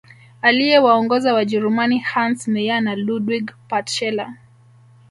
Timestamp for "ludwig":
2.95-3.51